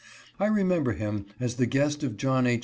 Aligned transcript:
I 0.39 0.47
remember 0.47 0.93
him 0.93 1.27
as 1.39 1.57
the 1.57 1.67
guest 1.67 2.01
of 2.01 2.17
John 2.17 2.47
H. 2.47 2.59